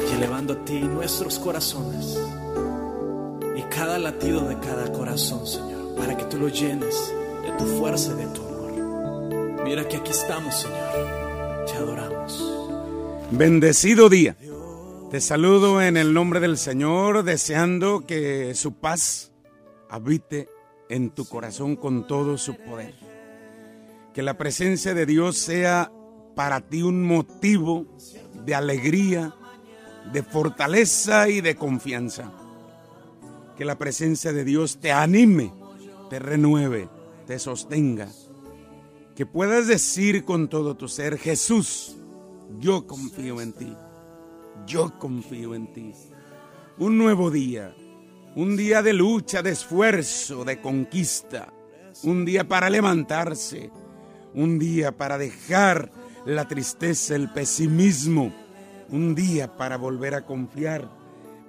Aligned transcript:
y 0.00 0.14
elevando 0.14 0.54
a 0.54 0.64
ti 0.64 0.80
nuestros 0.80 1.38
corazones 1.38 2.18
y 3.56 3.62
cada 3.62 3.98
latido 3.98 4.48
de 4.48 4.58
cada 4.58 4.92
corazón, 4.92 5.46
Señor, 5.46 5.94
para 5.96 6.16
que 6.16 6.24
tú 6.24 6.38
lo 6.38 6.48
llenes 6.48 7.14
de 7.42 7.52
tu 7.52 7.64
fuerza 7.78 8.12
y 8.12 8.16
de 8.16 8.26
tu 8.26 8.42
amor. 8.42 9.62
Mira 9.64 9.88
que 9.88 9.96
aquí 9.96 10.10
estamos, 10.10 10.54
Señor, 10.54 11.66
te 11.66 11.72
adoramos. 11.72 12.56
Bendecido 13.30 14.08
día. 14.08 14.36
Te 15.10 15.20
saludo 15.20 15.80
en 15.80 15.96
el 15.96 16.12
nombre 16.12 16.40
del 16.40 16.58
Señor, 16.58 17.22
deseando 17.22 18.04
que 18.06 18.54
su 18.54 18.74
paz 18.74 19.32
habite 19.88 20.48
en 20.88 21.10
tu 21.10 21.24
corazón 21.26 21.76
con 21.76 22.06
todo 22.06 22.38
su 22.38 22.54
poder. 22.56 22.94
Que 24.12 24.22
la 24.22 24.36
presencia 24.36 24.94
de 24.94 25.06
Dios 25.06 25.36
sea 25.38 25.92
para 26.34 26.60
ti 26.60 26.82
un 26.82 27.04
motivo 27.04 27.86
de 28.44 28.54
alegría, 28.54 29.34
de 30.12 30.22
fortaleza 30.22 31.28
y 31.28 31.40
de 31.40 31.56
confianza. 31.56 32.32
Que 33.56 33.64
la 33.64 33.78
presencia 33.78 34.32
de 34.32 34.44
Dios 34.44 34.78
te 34.78 34.92
anime, 34.92 35.52
te 36.10 36.18
renueve, 36.18 36.88
te 37.26 37.38
sostenga. 37.38 38.08
Que 39.14 39.26
puedas 39.26 39.66
decir 39.66 40.24
con 40.24 40.48
todo 40.48 40.76
tu 40.76 40.88
ser, 40.88 41.18
Jesús, 41.18 41.96
yo 42.60 42.86
confío 42.86 43.40
en 43.40 43.52
ti. 43.52 43.72
Yo 44.66 44.98
confío 44.98 45.54
en 45.54 45.72
ti. 45.72 45.92
Un 46.78 46.98
nuevo 46.98 47.30
día, 47.30 47.74
un 48.34 48.56
día 48.56 48.82
de 48.82 48.92
lucha, 48.92 49.42
de 49.42 49.50
esfuerzo, 49.50 50.44
de 50.44 50.60
conquista, 50.60 51.52
un 52.02 52.24
día 52.24 52.46
para 52.46 52.68
levantarse, 52.68 53.70
un 54.34 54.58
día 54.58 54.96
para 54.96 55.16
dejar 55.16 55.90
la 56.26 56.46
tristeza, 56.46 57.14
el 57.14 57.32
pesimismo, 57.32 58.32
un 58.90 59.14
día 59.14 59.56
para 59.56 59.76
volver 59.76 60.14
a 60.14 60.24
confiar, 60.24 60.88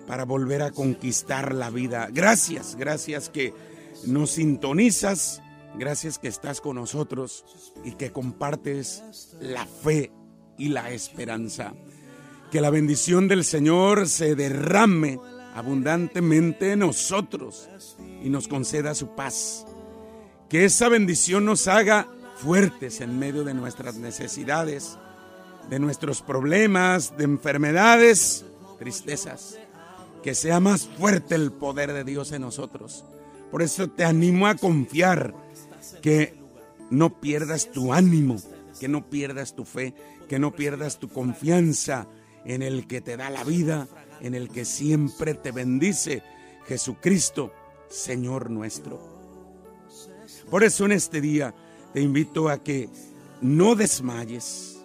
para 0.07 0.25
volver 0.25 0.61
a 0.61 0.71
conquistar 0.71 1.53
la 1.53 1.69
vida. 1.69 2.09
Gracias, 2.11 2.75
gracias 2.75 3.29
que 3.29 3.53
nos 4.05 4.31
sintonizas, 4.31 5.41
gracias 5.77 6.19
que 6.19 6.27
estás 6.27 6.61
con 6.61 6.75
nosotros 6.75 7.45
y 7.83 7.91
que 7.93 8.11
compartes 8.11 9.03
la 9.39 9.65
fe 9.65 10.11
y 10.57 10.69
la 10.69 10.91
esperanza. 10.91 11.73
Que 12.51 12.61
la 12.61 12.69
bendición 12.69 13.27
del 13.27 13.43
Señor 13.43 14.07
se 14.07 14.35
derrame 14.35 15.19
abundantemente 15.53 16.73
en 16.73 16.79
nosotros 16.79 17.69
y 18.23 18.29
nos 18.29 18.47
conceda 18.47 18.95
su 18.95 19.15
paz. 19.15 19.65
Que 20.49 20.65
esa 20.65 20.87
bendición 20.87 21.45
nos 21.45 21.67
haga 21.67 22.07
fuertes 22.37 23.01
en 23.01 23.19
medio 23.19 23.43
de 23.43 23.53
nuestras 23.53 23.95
necesidades, 23.95 24.97
de 25.69 25.79
nuestros 25.79 26.21
problemas, 26.21 27.17
de 27.17 27.25
enfermedades, 27.25 28.45
tristezas. 28.79 29.57
Que 30.23 30.35
sea 30.35 30.59
más 30.59 30.87
fuerte 30.87 31.35
el 31.35 31.51
poder 31.51 31.93
de 31.93 32.03
Dios 32.03 32.31
en 32.31 32.41
nosotros. 32.41 33.05
Por 33.51 33.61
eso 33.61 33.87
te 33.89 34.03
animo 34.03 34.47
a 34.47 34.55
confiar, 34.55 35.33
que 36.01 36.37
no 36.89 37.19
pierdas 37.21 37.71
tu 37.71 37.93
ánimo, 37.93 38.37
que 38.79 38.87
no 38.87 39.09
pierdas 39.09 39.55
tu 39.55 39.63
fe, 39.63 39.93
que 40.27 40.39
no 40.39 40.51
pierdas 40.51 40.99
tu 40.99 41.09
confianza 41.09 42.07
en 42.45 42.61
el 42.61 42.87
que 42.87 43.01
te 43.01 43.17
da 43.17 43.29
la 43.29 43.43
vida, 43.43 43.87
en 44.21 44.35
el 44.35 44.49
que 44.49 44.65
siempre 44.65 45.33
te 45.33 45.51
bendice, 45.51 46.23
Jesucristo, 46.65 47.53
Señor 47.89 48.49
nuestro. 48.49 48.99
Por 50.49 50.63
eso 50.63 50.85
en 50.85 50.93
este 50.93 51.21
día 51.21 51.53
te 51.93 52.01
invito 52.01 52.49
a 52.49 52.63
que 52.63 52.89
no 53.41 53.75
desmayes, 53.75 54.76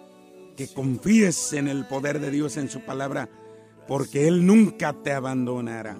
que 0.55 0.73
confíes 0.73 1.53
en 1.53 1.67
el 1.67 1.85
poder 1.85 2.19
de 2.19 2.31
Dios 2.31 2.57
en 2.57 2.69
su 2.69 2.81
palabra, 2.81 3.29
porque 3.87 4.27
Él 4.27 4.45
nunca 4.45 4.93
te 4.93 5.11
abandonará. 5.11 5.97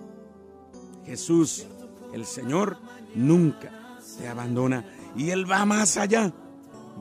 Jesús, 1.06 1.66
el 2.14 2.25
Señor, 2.25 2.78
nunca 3.16 3.97
te 4.18 4.28
abandona 4.28 4.86
y 5.16 5.31
Él 5.31 5.50
va 5.50 5.66
más 5.66 5.97
allá 5.97 6.34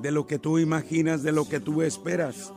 de 0.01 0.11
lo 0.11 0.27
que 0.27 0.39
tú 0.39 0.59
imaginas, 0.59 1.23
de 1.23 1.33
lo 1.33 1.49
que 1.49 1.61
tú 1.61 1.83
esperas. 1.83 2.53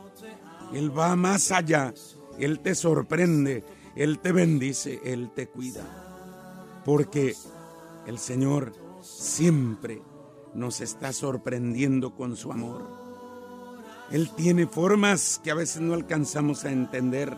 Él 0.72 0.96
va 0.96 1.14
más 1.16 1.52
allá, 1.52 1.94
Él 2.38 2.60
te 2.60 2.74
sorprende, 2.74 3.64
Él 3.94 4.18
te 4.18 4.32
bendice, 4.32 5.00
Él 5.04 5.30
te 5.34 5.48
cuida. 5.48 6.82
Porque 6.84 7.34
el 8.06 8.18
Señor 8.18 8.72
siempre 9.02 10.02
nos 10.54 10.80
está 10.80 11.12
sorprendiendo 11.12 12.14
con 12.14 12.36
su 12.36 12.50
amor. 12.50 12.95
Él 14.10 14.30
tiene 14.36 14.66
formas 14.66 15.40
que 15.42 15.50
a 15.50 15.54
veces 15.54 15.82
no 15.82 15.94
alcanzamos 15.94 16.64
a 16.64 16.70
entender 16.70 17.36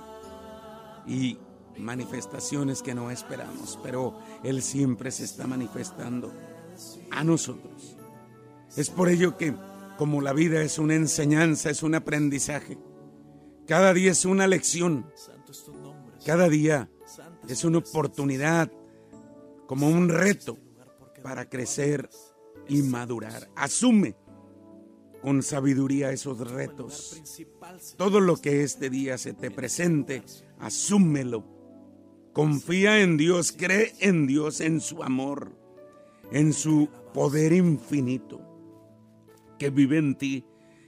y 1.07 1.39
manifestaciones 1.79 2.83
que 2.83 2.95
no 2.95 3.11
esperamos, 3.11 3.79
pero 3.83 4.19
Él 4.43 4.63
siempre 4.63 5.11
se 5.11 5.25
está 5.25 5.47
manifestando 5.47 6.33
a 7.11 7.25
nosotros. 7.25 7.97
Es 8.77 8.91
por 8.91 9.09
ello 9.09 9.37
que 9.37 9.55
como 9.97 10.21
la 10.21 10.33
vida 10.33 10.63
es 10.63 10.79
una 10.79 10.95
enseñanza, 10.95 11.71
es 11.71 11.83
un 11.83 11.95
aprendizaje, 11.95 12.79
cada 13.67 13.93
día 13.93 14.13
es 14.13 14.25
una 14.25 14.47
lección, 14.47 15.11
cada 16.25 16.49
día 16.49 16.91
es 17.49 17.65
una 17.65 17.79
oportunidad, 17.79 18.71
como 19.67 19.89
un 19.89 20.09
reto 20.09 20.59
para 21.23 21.49
crecer 21.49 22.09
y 22.69 22.83
madurar. 22.83 23.49
Asume 23.57 24.15
con 25.23 25.43
sabiduría 25.43 26.13
esos 26.13 26.39
retos. 26.39 27.23
Todo 27.97 28.21
lo 28.21 28.37
que 28.37 28.63
este 28.63 28.91
día 28.91 29.19
se 29.19 29.33
te 29.35 29.51
presente, 29.51 30.23
asúmelo. 30.59 31.45
Confía 32.33 33.01
en 33.01 33.17
Dios, 33.17 33.53
cree 33.53 33.95
en 34.01 34.27
Dios, 34.27 34.61
en 34.61 34.81
su 34.81 35.03
amor, 35.03 35.53
en 36.31 36.53
su 36.53 36.89
poder 37.13 37.53
infinito 37.53 38.49
que 39.59 39.71
vive 39.71 39.99
en 39.99 40.17
ti, 40.17 40.45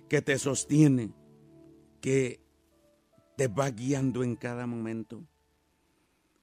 que 0.08 0.22
te 0.22 0.38
sostiene, 0.38 1.12
que 2.00 2.40
te 3.36 3.48
va 3.48 3.70
guiando 3.70 4.22
en 4.22 4.36
cada 4.36 4.66
momento. 4.66 5.26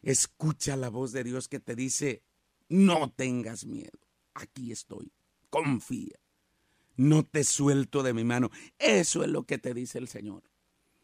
Escucha 0.01 0.75
la 0.75 0.89
voz 0.89 1.11
de 1.11 1.23
Dios 1.23 1.47
que 1.47 1.59
te 1.59 1.75
dice, 1.75 2.23
no 2.69 3.11
tengas 3.11 3.65
miedo, 3.65 3.99
aquí 4.33 4.71
estoy, 4.71 5.11
confía, 5.49 6.19
no 6.97 7.23
te 7.23 7.43
suelto 7.43 8.03
de 8.03 8.13
mi 8.13 8.23
mano. 8.23 8.51
Eso 8.79 9.23
es 9.23 9.29
lo 9.29 9.43
que 9.43 9.57
te 9.57 9.73
dice 9.73 9.99
el 9.99 10.07
Señor. 10.07 10.43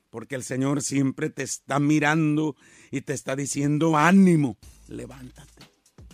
Porque 0.10 0.36
el 0.36 0.44
Señor 0.44 0.82
siempre 0.82 1.30
te 1.30 1.44
está 1.44 1.80
mirando 1.80 2.56
y 2.92 3.02
te 3.02 3.14
está 3.14 3.36
diciendo, 3.36 3.98
ánimo, 3.98 4.58
levántate, 4.88 5.64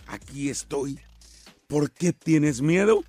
aquí 0.08 0.50
estoy. 0.50 1.00
¿Por 1.68 1.92
qué 1.92 2.14
tienes 2.14 2.62
miedo? 2.62 3.04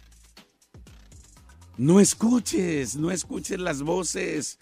No 1.77 2.01
escuches, 2.01 2.97
no 2.97 3.11
escuches 3.11 3.59
las 3.59 3.83
voces 3.83 4.59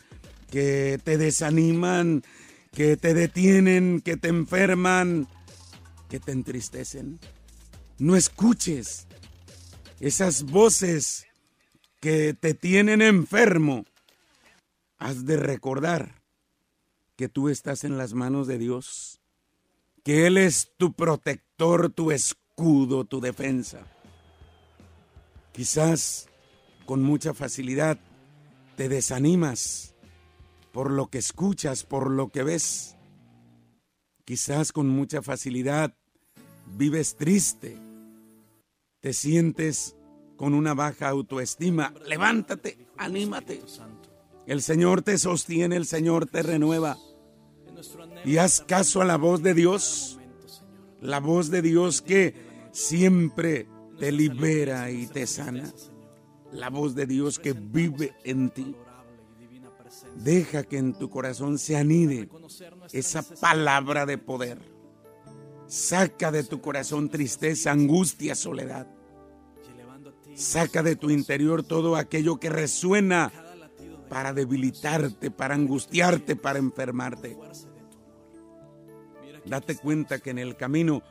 que 0.51 1.01
te 1.03 1.19
desaniman, 1.19 2.23
que 2.73 2.97
te 2.97 3.15
detienen, 3.15 4.01
que 4.01 4.17
te 4.17 4.29
enferman, 4.29 5.27
que 6.09 6.21
te 6.21 6.33
entristecen. 6.33 7.19
No 7.99 8.15
escuches 8.17 9.07
esas 9.99 10.45
voces 10.45 11.27
que 12.01 12.35
te 12.35 12.55
tienen 12.55 13.03
enfermo. 13.03 13.85
Has 14.99 15.27
de 15.27 15.37
recordar 15.37 16.23
que 17.17 17.29
tú 17.29 17.49
estás 17.49 17.85
en 17.85 17.99
las 17.99 18.15
manos 18.15 18.47
de 18.47 18.59
Dios, 18.59 19.21
que 20.05 20.27
Él 20.27 20.39
es 20.39 20.73
tu 20.77 20.93
protector, 20.93 21.91
tu 21.91 22.11
escudo, 22.11 23.05
tu 23.05 23.21
defensa. 23.21 23.87
Quizás 25.53 26.29
con 26.87 27.03
mucha 27.03 27.35
facilidad 27.35 27.99
te 28.77 28.89
desanimas 28.89 29.95
por 30.73 30.93
lo 30.93 31.09
que 31.09 31.19
escuchas, 31.19 31.83
por 31.83 32.11
lo 32.11 32.29
que 32.29 32.45
ves. 32.45 32.97
Quizás 34.25 34.71
con 34.71 34.89
mucha 34.89 35.23
facilidad 35.23 35.95
vives 36.77 37.17
triste, 37.17 37.77
te 39.01 39.13
sientes 39.13 39.97
con 40.39 40.55
una 40.55 40.73
baja 40.73 41.09
autoestima. 41.09 41.93
Levántate, 42.07 42.79
anímate. 42.97 43.61
El 44.47 44.63
Señor 44.63 45.03
te 45.03 45.19
sostiene, 45.19 45.77
el 45.77 45.85
Señor 45.85 46.25
te 46.25 46.43
renueva. 46.43 46.97
Y 48.25 48.39
haz 48.39 48.63
caso 48.63 49.03
a 49.03 49.05
la 49.05 49.17
voz 49.17 49.43
de 49.43 49.55
Dios 49.55 50.19
La 51.01 51.21
voz 51.21 51.51
de 51.51 51.63
Dios 51.63 52.03
que 52.03 52.35
siempre 52.73 53.69
te 53.99 54.11
libera 54.11 54.91
y 54.91 55.07
te 55.07 55.27
sana. 55.27 55.73
La 56.53 56.71
voz 56.71 56.95
de 56.95 57.07
Dios 57.07 57.39
que 57.39 57.53
vive 57.53 58.15
en 58.25 58.51
ti. 58.51 58.75
Deja 60.17 60.65
que 60.65 60.79
en 60.79 60.95
tu 60.95 61.11
corazón 61.11 61.59
se 61.59 61.77
anide 61.77 62.29
esa 62.93 63.23
palabra 63.23 64.07
de 64.07 64.19
poder. 64.19 64.59
Saca 65.67 66.33
de 66.33 66.45
tu 66.45 66.61
corazón 66.61 67.09
tristeza, 67.09 67.71
angustia, 67.73 68.35
soledad. 68.35 68.89
Saca 70.39 70.85
de 70.85 70.95
tu 70.95 71.11
interior 71.11 71.65
todo 71.65 71.97
aquello 71.97 72.39
que 72.39 72.49
resuena 72.49 73.33
para 74.09 74.33
debilitarte, 74.33 75.33
para 75.33 75.57
angustiarte, 75.57 76.37
para 76.37 76.61
enfermarte. 76.61 77.37
Date 79.45 79.77
cuenta 79.77 80.21
que 80.21 80.31
en 80.31 80.39
el 80.39 80.57
camino 80.57 81.03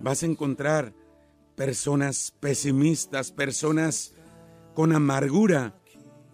vas 0.00 0.22
a 0.22 0.26
encontrar 0.26 0.92
personas 1.54 2.34
pesimistas, 2.40 3.32
personas 3.32 4.12
con 4.74 4.92
amargura, 4.92 5.80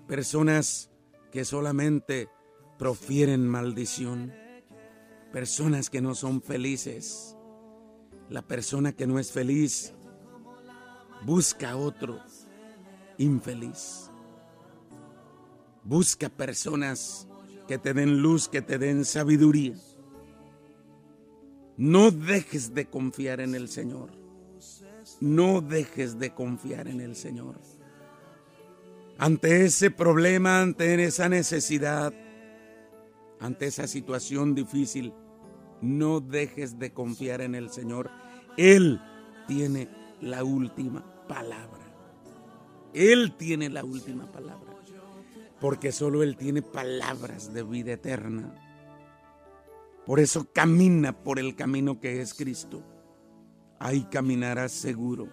personas 0.09 0.91
que 1.31 1.45
solamente 1.45 2.29
profieren 2.81 3.47
maldición, 3.47 4.35
personas 5.33 5.89
que 5.89 6.01
no 6.01 6.17
son 6.17 6.43
felices. 6.43 7.37
La 8.29 8.43
persona 8.43 8.91
que 8.91 9.07
no 9.07 9.21
es 9.21 9.31
feliz 9.31 9.93
busca 11.23 11.71
a 11.71 11.77
otro 11.77 12.21
infeliz. 13.21 14.11
Busca 15.85 16.29
personas 16.29 17.29
que 17.69 17.79
te 17.79 17.95
den 17.95 18.23
luz, 18.23 18.49
que 18.49 18.63
te 18.63 18.79
den 18.79 19.05
sabiduría. 19.05 19.77
No 21.77 22.11
dejes 22.11 22.75
de 22.75 22.87
confiar 22.87 23.41
en 23.41 23.55
el 23.55 23.69
Señor. 23.69 24.11
No 25.21 25.61
dejes 25.61 26.19
de 26.19 26.35
confiar 26.35 26.89
en 26.89 27.01
el 27.01 27.15
Señor. 27.15 27.61
Ante 29.19 29.67
ese 29.67 29.91
problema, 29.91 30.61
ante 30.63 31.03
esa 31.05 31.29
necesidad, 31.29 32.13
ante 33.39 33.67
esa 33.67 33.87
situación 33.87 34.55
difícil, 34.55 35.13
no 35.83 36.21
dejes 36.21 36.79
de 36.79 36.93
confiar 36.93 37.41
en 37.43 37.55
el 37.55 37.71
Señor. 37.71 38.11
Él 38.57 39.01
tiene 39.47 39.89
la 40.21 40.45
última 40.45 41.05
palabra. 41.27 41.80
Él 42.95 43.35
tiene 43.37 43.69
la 43.69 43.85
última 43.85 44.27
palabra. 44.27 44.71
Porque 45.61 45.93
solo 45.93 46.23
Él 46.23 46.37
tiene 46.37 46.63
palabras 46.63 47.53
de 47.53 47.63
vida 47.63 47.93
eterna. 47.93 48.55
Por 50.07 50.19
eso 50.19 50.49
camina 50.53 51.13
por 51.13 51.39
el 51.39 51.55
camino 51.55 52.01
que 52.01 52.21
es 52.21 52.35
Cristo. 52.35 52.83
Ahí 53.79 54.07
caminarás 54.11 54.73
seguro, 54.73 55.29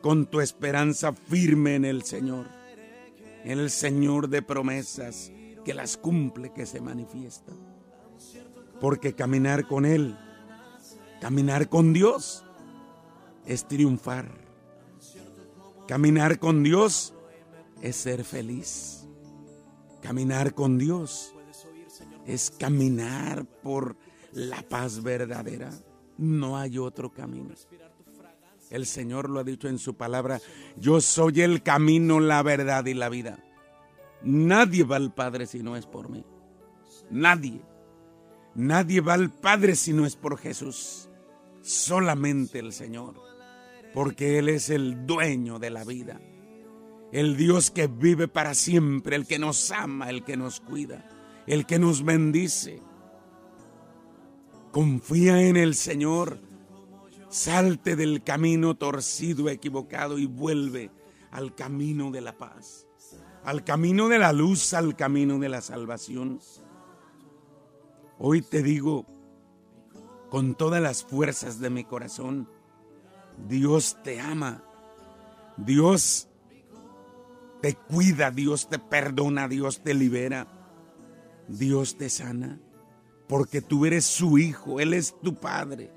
con 0.00 0.26
tu 0.26 0.40
esperanza 0.40 1.12
firme 1.12 1.74
en 1.74 1.84
el 1.84 2.02
Señor, 2.02 2.46
en 3.44 3.58
el 3.58 3.70
Señor 3.70 4.28
de 4.28 4.42
promesas 4.42 5.32
que 5.64 5.74
las 5.74 5.96
cumple, 5.96 6.52
que 6.52 6.66
se 6.66 6.80
manifiesta. 6.80 7.52
Porque 8.80 9.14
caminar 9.14 9.66
con 9.66 9.84
Él, 9.86 10.16
caminar 11.20 11.68
con 11.68 11.92
Dios, 11.92 12.44
es 13.46 13.66
triunfar. 13.66 14.47
Caminar 15.88 16.38
con 16.38 16.62
Dios 16.62 17.14
es 17.80 17.96
ser 17.96 18.22
feliz. 18.22 19.08
Caminar 20.02 20.52
con 20.54 20.76
Dios 20.76 21.34
es 22.26 22.50
caminar 22.50 23.46
por 23.46 23.96
la 24.32 24.60
paz 24.60 25.02
verdadera. 25.02 25.70
No 26.18 26.58
hay 26.58 26.76
otro 26.76 27.10
camino. 27.10 27.54
El 28.68 28.84
Señor 28.84 29.30
lo 29.30 29.40
ha 29.40 29.44
dicho 29.44 29.66
en 29.66 29.78
su 29.78 29.94
palabra, 29.94 30.42
yo 30.76 31.00
soy 31.00 31.40
el 31.40 31.62
camino, 31.62 32.20
la 32.20 32.42
verdad 32.42 32.84
y 32.84 32.92
la 32.92 33.08
vida. 33.08 33.42
Nadie 34.22 34.84
va 34.84 34.96
al 34.96 35.14
Padre 35.14 35.46
si 35.46 35.62
no 35.62 35.74
es 35.74 35.86
por 35.86 36.10
mí. 36.10 36.22
Nadie. 37.10 37.62
Nadie 38.54 39.00
va 39.00 39.14
al 39.14 39.30
Padre 39.30 39.74
si 39.74 39.94
no 39.94 40.04
es 40.04 40.16
por 40.16 40.36
Jesús. 40.36 41.08
Solamente 41.62 42.58
el 42.58 42.74
Señor. 42.74 43.27
Porque 43.98 44.38
Él 44.38 44.48
es 44.48 44.70
el 44.70 45.06
dueño 45.06 45.58
de 45.58 45.70
la 45.70 45.82
vida. 45.82 46.20
El 47.10 47.36
Dios 47.36 47.72
que 47.72 47.88
vive 47.88 48.28
para 48.28 48.54
siempre, 48.54 49.16
el 49.16 49.26
que 49.26 49.40
nos 49.40 49.72
ama, 49.72 50.08
el 50.08 50.22
que 50.22 50.36
nos 50.36 50.60
cuida 50.60 51.04
el 51.48 51.66
que 51.66 51.78
nos 51.78 52.04
bendice. 52.04 52.80
Confía 54.70 55.42
en 55.42 55.56
el 55.56 55.74
Señor. 55.74 56.38
Salte 57.30 57.96
del 57.96 58.22
camino 58.22 58.76
torcido, 58.76 59.48
equivocado 59.48 60.18
y 60.18 60.26
vuelve 60.26 60.90
al 61.30 61.54
camino 61.54 62.10
de 62.10 62.20
la 62.20 62.38
paz, 62.38 62.86
al 63.44 63.64
camino 63.64 64.08
de 64.08 64.18
la 64.18 64.32
luz, 64.32 64.74
al 64.74 64.94
camino 64.94 65.38
de 65.38 65.48
la 65.48 65.60
salvación. 65.60 66.38
Hoy 68.18 68.42
te 68.42 68.62
digo 68.62 69.04
con 70.30 70.54
todas 70.54 70.80
las 70.80 71.02
fuerzas 71.02 71.60
de 71.60 71.70
mi 71.70 71.84
corazón, 71.84 72.48
Dios 73.46 73.98
te 74.02 74.20
ama, 74.20 74.62
Dios 75.56 76.28
te 77.60 77.74
cuida, 77.74 78.30
Dios 78.30 78.68
te 78.68 78.78
perdona, 78.78 79.48
Dios 79.48 79.82
te 79.82 79.94
libera. 79.94 80.46
Dios 81.48 81.96
te 81.96 82.10
sana 82.10 82.60
porque 83.28 83.60
tú 83.60 83.84
eres 83.84 84.06
su 84.06 84.38
hijo, 84.38 84.80
Él 84.80 84.94
es 84.94 85.14
tu 85.20 85.34
Padre. 85.34 85.92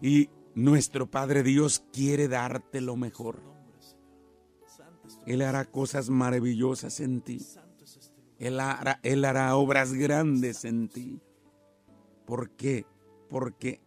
Y 0.00 0.30
nuestro 0.54 1.10
Padre 1.10 1.42
Dios 1.42 1.84
quiere 1.92 2.28
darte 2.28 2.80
lo 2.80 2.96
mejor. 2.96 3.42
Él 5.26 5.42
hará 5.42 5.64
cosas 5.64 6.08
maravillosas 6.08 7.00
en 7.00 7.20
ti. 7.20 7.44
Él 8.38 8.60
hará, 8.60 9.56
obras 9.56 9.92
grandes 9.92 10.64
en 10.64 10.88
ti. 10.88 11.20
¿Por 12.26 12.50
qué? 12.50 12.86
Porque 13.28 13.80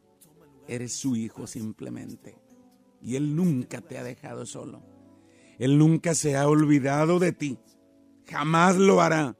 eres 0.67 0.93
su 0.93 1.15
hijo 1.15 1.47
simplemente. 1.47 2.37
Y 3.01 3.15
Él 3.15 3.35
nunca 3.35 3.81
te 3.81 3.97
ha 3.97 4.03
dejado 4.03 4.45
solo. 4.45 4.81
Él 5.59 5.77
nunca 5.77 6.15
se 6.15 6.35
ha 6.35 6.47
olvidado 6.47 7.19
de 7.19 7.31
ti. 7.31 7.57
Jamás 8.25 8.75
lo 8.75 9.01
hará 9.01 9.35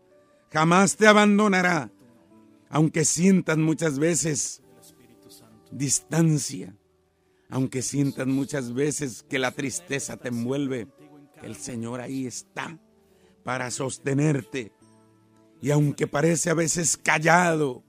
jamás 0.52 0.96
te 0.96 1.08
abandonará, 1.08 1.92
aunque 2.70 3.06
sientas 3.06 3.58
muchas 3.58 4.00
veces 4.00 4.62
distancia, 5.72 6.76
aunque 7.50 7.82
sientas 7.82 8.28
muchas 8.28 8.74
veces 8.74 9.24
que 9.24 9.40
la 9.40 9.52
tristeza 9.52 10.18
te 10.18 10.30
envuelve, 10.30 10.88
el 11.44 11.56
Señor 11.56 12.02
ahí 12.02 12.26
está 12.26 12.80
para 13.44 13.72
sostenerte. 13.72 14.72
Y 15.62 15.72
aunque 15.72 16.08
parece 16.08 16.50
a 16.50 16.54
veces 16.54 16.98
callado 16.98 17.84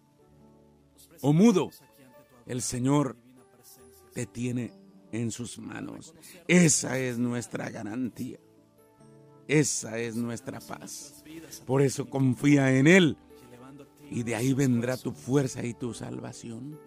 o 1.20 1.32
mudo, 1.32 1.70
el 2.46 2.62
Señor 2.62 3.16
tiene 4.26 4.72
en 5.12 5.30
sus 5.30 5.58
manos. 5.58 6.14
Esa 6.46 6.98
es 6.98 7.18
nuestra 7.18 7.70
garantía. 7.70 8.38
Esa 9.46 9.98
es 9.98 10.14
nuestra 10.16 10.60
paz. 10.60 11.24
Por 11.66 11.82
eso 11.82 12.08
confía 12.08 12.76
en 12.76 12.86
Él. 12.86 13.16
Y 14.10 14.22
de 14.22 14.34
ahí 14.34 14.52
vendrá 14.54 14.96
tu 14.96 15.12
fuerza 15.12 15.64
y 15.64 15.74
tu 15.74 15.94
salvación. 15.94 16.78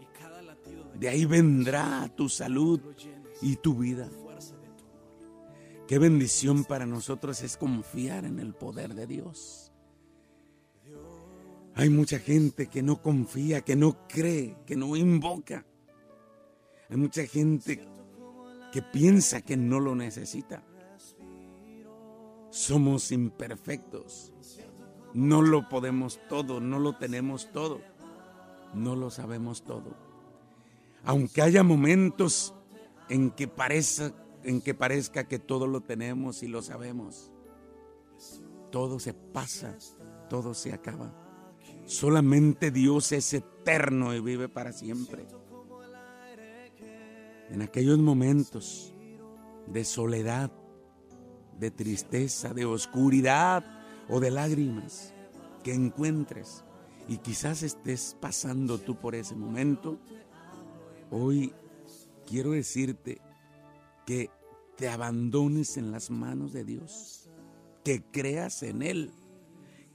De 0.99 1.09
ahí 1.09 1.25
vendrá 1.25 2.11
tu 2.15 2.29
salud 2.29 2.79
y 3.41 3.55
tu 3.55 3.75
vida. 3.75 4.09
Qué 5.87 5.99
bendición 5.99 6.63
para 6.63 6.85
nosotros 6.85 7.41
es 7.41 7.57
confiar 7.57 8.25
en 8.25 8.39
el 8.39 8.53
poder 8.53 8.93
de 8.93 9.07
Dios. 9.07 9.71
Hay 11.73 11.89
mucha 11.89 12.19
gente 12.19 12.67
que 12.67 12.81
no 12.83 13.01
confía, 13.01 13.61
que 13.61 13.75
no 13.75 14.07
cree, 14.07 14.57
que 14.65 14.75
no 14.75 14.95
invoca. 14.95 15.65
Hay 16.91 16.97
mucha 16.97 17.25
gente 17.25 17.87
que 18.73 18.81
piensa 18.81 19.41
que 19.41 19.55
no 19.55 19.79
lo 19.79 19.95
necesita. 19.95 20.61
Somos 22.49 23.13
imperfectos. 23.13 24.33
No 25.13 25.41
lo 25.41 25.69
podemos 25.69 26.19
todo, 26.27 26.59
no 26.59 26.79
lo 26.79 26.97
tenemos 26.97 27.51
todo, 27.51 27.81
no 28.73 28.95
lo 28.95 29.09
sabemos 29.09 29.63
todo. 29.63 29.95
Aunque 31.03 31.41
haya 31.41 31.63
momentos 31.63 32.53
en 33.09 33.31
que 33.31 33.47
parezca, 33.47 34.13
en 34.43 34.61
que 34.61 34.73
parezca 34.73 35.27
que 35.27 35.39
todo 35.39 35.67
lo 35.67 35.81
tenemos 35.81 36.43
y 36.43 36.47
lo 36.47 36.61
sabemos, 36.61 37.31
todo 38.71 38.99
se 38.99 39.13
pasa, 39.13 39.77
todo 40.29 40.53
se 40.53 40.73
acaba. 40.73 41.13
Solamente 41.85 42.71
Dios 42.71 43.11
es 43.11 43.33
eterno 43.33 44.13
y 44.13 44.21
vive 44.21 44.47
para 44.47 44.71
siempre. 44.71 45.25
En 47.51 47.61
aquellos 47.61 47.99
momentos 47.99 48.93
de 49.67 49.85
soledad, 49.85 50.51
de 51.59 51.69
tristeza, 51.71 52.53
de 52.53 52.65
oscuridad 52.65 53.63
o 54.09 54.19
de 54.19 54.31
lágrimas 54.31 55.13
que 55.63 55.73
encuentres 55.73 56.63
y 57.07 57.17
quizás 57.17 57.61
estés 57.61 58.17
pasando 58.19 58.79
tú 58.79 58.95
por 58.95 59.15
ese 59.15 59.35
momento, 59.35 59.99
Hoy 61.13 61.53
quiero 62.25 62.51
decirte 62.51 63.19
que 64.05 64.29
te 64.77 64.87
abandones 64.87 65.75
en 65.75 65.91
las 65.91 66.09
manos 66.09 66.53
de 66.53 66.63
Dios, 66.63 67.29
que 67.83 68.01
creas 68.01 68.63
en 68.63 68.81
Él, 68.81 69.11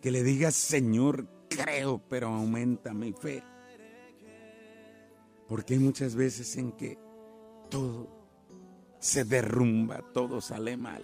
que 0.03 0.11
le 0.11 0.23
digas, 0.23 0.55
Señor, 0.55 1.27
creo, 1.49 2.03
pero 2.07 2.29
aumenta 2.29 2.93
mi 2.93 3.15
fe. 3.15 3.43
Porque 5.49 5.73
hay 5.73 5.81
muchas 5.81 6.15
veces 6.15 6.55
en 6.59 6.73
que 6.73 6.99
todo 7.69 8.09
se 8.99 9.25
derrumba, 9.25 10.03
todo 10.13 10.41
sale 10.41 10.77
mal. 10.77 11.03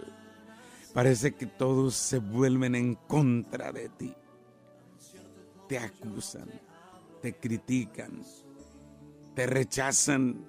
Parece 0.93 1.33
que 1.33 1.45
todos 1.45 1.95
se 1.95 2.19
vuelven 2.19 2.75
en 2.75 2.95
contra 2.95 3.71
de 3.71 3.89
ti. 3.89 4.13
Te 5.67 5.77
acusan, 5.79 6.49
te 7.21 7.35
critican, 7.37 8.21
te 9.33 9.47
rechazan 9.47 10.47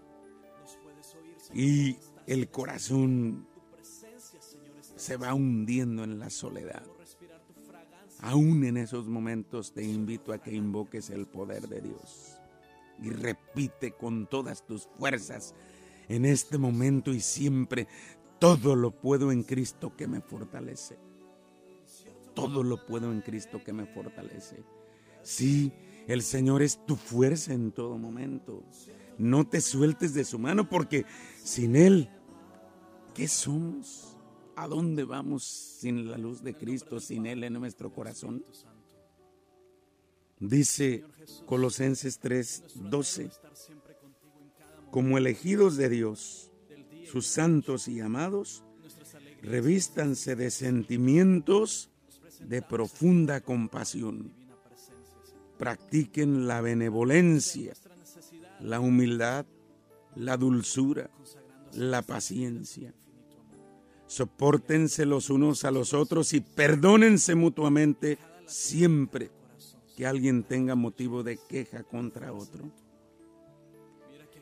y 1.55 1.97
el 2.27 2.51
corazón 2.51 3.47
se 4.97 5.17
va 5.17 5.33
hundiendo 5.33 6.05
en 6.05 6.19
la 6.19 6.31
soledad. 6.31 6.83
Aún 8.21 8.65
en 8.65 8.77
esos 8.77 9.07
momentos 9.07 9.73
te 9.73 9.85
invito 9.85 10.33
a 10.33 10.39
que 10.39 10.55
invoques 10.55 11.11
el 11.11 11.27
poder 11.27 11.69
de 11.69 11.81
Dios 11.81 12.39
y 13.03 13.11
repite 13.11 13.93
con 13.93 14.27
todas 14.27 14.65
tus 14.67 14.89
fuerzas 14.99 15.55
en 16.09 16.25
este 16.25 16.59
momento 16.59 17.13
y 17.13 17.21
siempre, 17.21 17.87
todo 18.39 18.77
lo 18.77 18.91
puedo 18.91 19.33
en 19.33 19.43
Cristo 19.43 19.97
que 19.97 20.07
me 20.07 20.21
fortalece. 20.21 20.99
Todo 22.35 22.63
lo 22.63 22.85
puedo 22.85 23.13
en 23.13 23.21
Cristo 23.21 23.63
que 23.65 23.73
me 23.73 23.87
fortalece. 23.87 24.65
Sí, 25.23 25.73
el 26.07 26.23
Señor 26.23 26.63
es 26.63 26.85
tu 26.85 26.97
fuerza 26.97 27.55
en 27.55 27.73
todo 27.73 27.97
momento. 27.97 28.63
No 29.19 29.47
te 29.47 29.61
sueltes 29.61 30.15
de 30.15 30.25
su 30.25 30.39
mano 30.39 30.69
porque 30.69 31.07
sin 31.43 31.77
Él, 31.77 32.11
¿qué 33.15 33.29
somos? 33.29 34.17
¿A 34.57 34.69
dónde 34.69 35.05
vamos 35.05 35.45
sin 35.45 36.11
la 36.11 36.19
luz 36.19 36.43
de 36.43 36.55
Cristo, 36.55 37.01
sin 37.01 37.27
Él 37.27 37.45
en 37.45 37.55
nuestro 37.55 37.93
corazón? 37.93 38.45
Dice 40.39 41.05
Colosenses 41.47 42.19
3, 42.19 42.65
12 42.91 43.31
como 44.95 45.19
elegidos 45.19 45.77
de 45.77 45.89
Dios, 45.89 46.53
sus 47.11 47.27
santos 47.27 47.89
y 47.89 47.99
amados, 47.99 48.63
revístanse 49.43 50.37
de 50.37 50.53
sentimientos 50.53 51.91
de 52.39 52.63
profunda 52.63 53.41
compasión. 53.41 54.33
Practiquen 55.59 56.47
la 56.47 56.61
benevolencia, 56.61 57.73
la 58.61 58.79
humildad, 58.79 59.47
la 60.15 60.37
dulzura, 60.37 61.11
la 61.73 62.03
paciencia. 62.03 62.95
Sopórtense 64.07 65.07
los 65.07 65.29
unos 65.29 65.65
a 65.65 65.73
los 65.73 65.93
otros 65.93 66.33
y 66.35 66.41
perdónense 66.41 67.35
mutuamente 67.35 68.17
siempre 68.47 69.33
que 69.97 70.07
alguien 70.07 70.45
tenga 70.45 70.77
motivo 70.77 71.25
de 71.25 71.37
queja 71.49 71.83
contra 71.83 72.33
otro. 72.33 72.84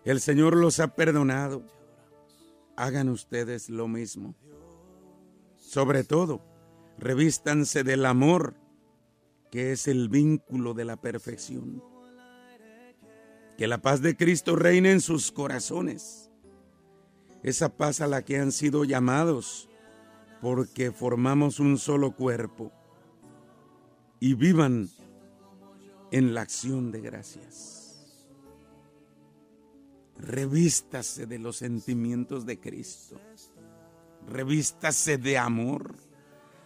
El 0.04 0.20
Señor 0.20 0.56
los 0.56 0.80
ha 0.80 0.96
perdonado. 0.96 1.62
Hagan 2.76 3.08
ustedes 3.08 3.70
lo 3.70 3.86
mismo. 3.86 4.34
Sobre 5.56 6.02
todo, 6.02 6.42
revístanse 6.98 7.84
del 7.84 8.04
amor, 8.04 8.56
que 9.50 9.70
es 9.70 9.86
el 9.86 10.08
vínculo 10.08 10.74
de 10.74 10.84
la 10.84 10.96
perfección. 10.96 11.84
Que 13.56 13.68
la 13.68 13.80
paz 13.80 14.02
de 14.02 14.16
Cristo 14.16 14.56
reine 14.56 14.90
en 14.90 15.00
sus 15.00 15.30
corazones. 15.30 16.32
Esa 17.44 17.76
paz 17.76 18.00
a 18.00 18.08
la 18.08 18.22
que 18.22 18.38
han 18.38 18.50
sido 18.50 18.84
llamados, 18.84 19.68
porque 20.40 20.90
formamos 20.90 21.60
un 21.60 21.78
solo 21.78 22.16
cuerpo. 22.16 22.72
Y 24.18 24.34
vivan 24.34 24.88
en 26.10 26.34
la 26.34 26.40
acción 26.40 26.90
de 26.90 27.00
gracias 27.00 27.82
revístase 30.22 31.26
de 31.26 31.38
los 31.38 31.56
sentimientos 31.56 32.46
de 32.46 32.60
Cristo, 32.60 33.20
revístase 34.28 35.18
de 35.18 35.36
amor, 35.36 35.96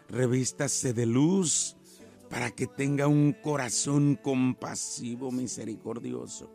revístase 0.08 0.92
de 0.92 1.06
luz, 1.06 1.76
para 2.28 2.50
que 2.50 2.66
tenga 2.66 3.06
un 3.06 3.32
corazón 3.32 4.16
compasivo, 4.16 5.30
misericordioso, 5.30 6.50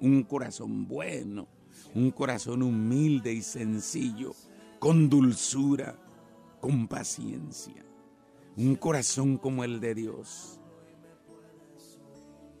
un 0.00 0.22
corazón 0.22 0.88
bueno, 0.88 1.46
un 1.94 2.10
corazón 2.10 2.62
humilde 2.62 3.32
y 3.32 3.42
sencillo, 3.42 4.34
con 4.78 5.10
dulzura, 5.10 5.98
con 6.60 6.88
paciencia, 6.88 7.84
un 8.56 8.76
corazón 8.76 9.36
como 9.36 9.62
el 9.62 9.80
de 9.80 9.94
Dios 9.94 10.58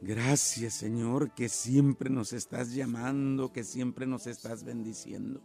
Gracias 0.00 0.74
Señor 0.74 1.32
que 1.32 1.48
siempre 1.48 2.10
nos 2.10 2.32
estás 2.32 2.72
llamando, 2.74 3.52
que 3.52 3.64
siempre 3.64 4.06
nos 4.06 4.26
estás 4.26 4.64
bendiciendo. 4.64 5.42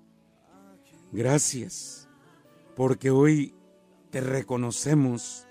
Gracias 1.12 2.10
porque 2.76 3.12
hoy 3.12 3.56
te 4.10 4.22
reconocemos 4.22 5.48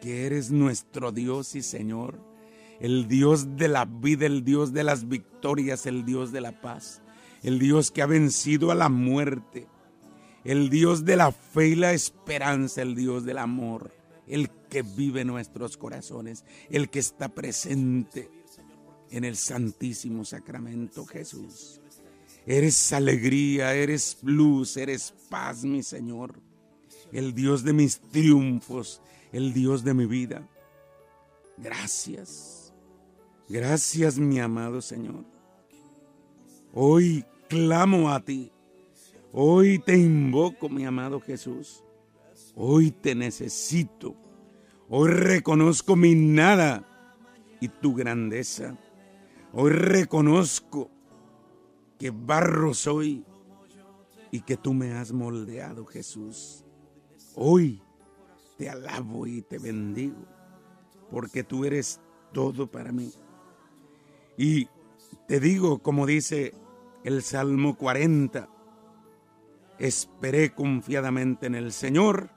que 0.00 0.26
eres 0.26 0.50
nuestro 0.50 1.12
Dios 1.12 1.54
y 1.54 1.62
Señor, 1.62 2.20
el 2.80 3.08
Dios 3.08 3.56
de 3.56 3.68
la 3.68 3.84
vida, 3.84 4.26
el 4.26 4.44
Dios 4.44 4.72
de 4.72 4.84
las 4.84 5.08
victorias, 5.08 5.86
el 5.86 6.04
Dios 6.04 6.32
de 6.32 6.40
la 6.40 6.60
paz, 6.60 7.02
el 7.42 7.58
Dios 7.58 7.90
que 7.90 8.02
ha 8.02 8.06
vencido 8.06 8.70
a 8.70 8.74
la 8.74 8.88
muerte, 8.88 9.68
el 10.44 10.68
Dios 10.68 11.04
de 11.04 11.16
la 11.16 11.32
fe 11.32 11.68
y 11.68 11.74
la 11.76 11.92
esperanza, 11.92 12.82
el 12.82 12.94
Dios 12.94 13.24
del 13.24 13.38
amor 13.38 13.96
el 14.26 14.50
que 14.68 14.82
vive 14.82 15.22
en 15.22 15.28
nuestros 15.28 15.76
corazones, 15.76 16.44
el 16.70 16.88
que 16.88 16.98
está 16.98 17.28
presente 17.28 18.30
en 19.10 19.24
el 19.24 19.36
Santísimo 19.36 20.24
Sacramento 20.24 21.06
Jesús. 21.06 21.80
Eres 22.46 22.92
alegría, 22.92 23.74
eres 23.74 24.18
luz, 24.22 24.76
eres 24.76 25.12
paz, 25.28 25.64
mi 25.64 25.82
Señor, 25.82 26.40
el 27.12 27.34
Dios 27.34 27.64
de 27.64 27.72
mis 27.72 28.00
triunfos, 28.00 29.00
el 29.32 29.52
Dios 29.52 29.82
de 29.82 29.94
mi 29.94 30.06
vida. 30.06 30.48
Gracias, 31.56 32.72
gracias 33.48 34.18
mi 34.18 34.38
amado 34.38 34.80
Señor. 34.80 35.24
Hoy 36.72 37.24
clamo 37.48 38.10
a 38.10 38.20
ti, 38.20 38.52
hoy 39.32 39.78
te 39.78 39.96
invoco, 39.96 40.68
mi 40.68 40.84
amado 40.84 41.20
Jesús. 41.20 41.82
Hoy 42.54 42.90
te 42.90 43.14
necesito. 43.14 44.16
Hoy 44.88 45.10
reconozco 45.10 45.96
mi 45.96 46.14
nada 46.14 46.86
y 47.60 47.66
tu 47.66 47.92
grandeza. 47.92 48.78
Hoy 49.52 49.72
reconozco 49.72 50.90
que 51.98 52.10
barro 52.10 52.72
soy 52.72 53.24
y 54.30 54.42
que 54.42 54.56
tú 54.56 54.74
me 54.74 54.92
has 54.92 55.12
moldeado, 55.12 55.86
Jesús. 55.86 56.64
Hoy 57.34 57.82
te 58.58 58.70
alabo 58.70 59.26
y 59.26 59.42
te 59.42 59.58
bendigo 59.58 60.24
porque 61.10 61.42
tú 61.42 61.64
eres 61.64 62.00
todo 62.32 62.70
para 62.70 62.92
mí. 62.92 63.12
Y 64.36 64.68
te 65.26 65.40
digo, 65.40 65.80
como 65.80 66.06
dice 66.06 66.54
el 67.02 67.24
Salmo 67.24 67.76
40, 67.76 68.48
esperé 69.80 70.54
confiadamente 70.54 71.46
en 71.46 71.56
el 71.56 71.72
Señor 71.72 72.35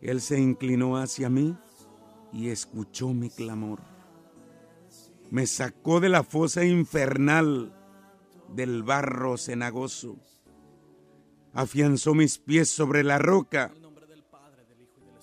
él 0.00 0.20
se 0.20 0.38
inclinó 0.38 0.96
hacia 0.96 1.28
mí 1.28 1.56
y 2.32 2.48
escuchó 2.48 3.08
mi 3.12 3.30
clamor. 3.30 3.80
Me 5.30 5.46
sacó 5.46 6.00
de 6.00 6.08
la 6.08 6.22
fosa 6.22 6.64
infernal 6.64 7.72
del 8.54 8.82
barro 8.82 9.36
cenagoso. 9.36 10.16
Afianzó 11.52 12.14
mis 12.14 12.38
pies 12.38 12.68
sobre 12.68 13.02
la 13.02 13.18
roca 13.18 13.72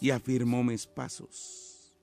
y 0.02 0.10
afirmó 0.10 0.64
mis 0.64 0.88
pasos. 0.88 1.96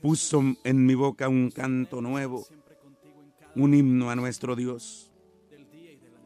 Puso 0.00 0.42
en 0.64 0.84
mi 0.84 0.94
boca 0.94 1.28
un 1.28 1.50
canto 1.50 2.02
nuevo, 2.02 2.46
un 3.54 3.72
himno 3.72 4.10
a 4.10 4.16
nuestro 4.16 4.56
Dios. 4.56 5.10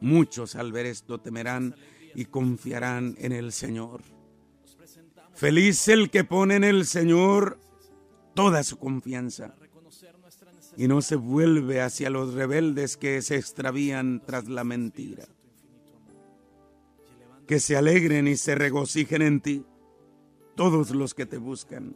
Muchos 0.01 0.55
al 0.55 0.71
ver 0.71 0.87
esto 0.87 1.19
temerán 1.19 1.75
y 2.15 2.25
confiarán 2.25 3.15
en 3.19 3.31
el 3.31 3.51
Señor. 3.51 4.16
Feliz 5.37 5.87
el 5.87 6.09
que 6.09 6.23
pone 6.23 6.55
en 6.55 6.63
el 6.63 6.87
Señor 6.87 7.59
toda 8.33 8.63
su 8.63 8.79
confianza 8.79 9.53
y 10.75 10.87
no 10.87 11.03
se 11.03 11.15
vuelve 11.15 11.79
hacia 11.79 12.09
los 12.09 12.33
rebeldes 12.33 12.97
que 12.97 13.21
se 13.21 13.35
extravían 13.35 14.23
tras 14.25 14.47
la 14.47 14.63
mentira. 14.63 15.27
Que 17.45 17.59
se 17.59 17.77
alegren 17.77 18.27
y 18.27 18.35
se 18.35 18.55
regocijen 18.55 19.21
en 19.21 19.41
ti 19.41 19.63
todos 20.55 20.89
los 20.89 21.13
que 21.13 21.27
te 21.27 21.37
buscan 21.37 21.95